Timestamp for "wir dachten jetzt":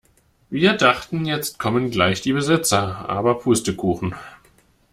0.49-1.59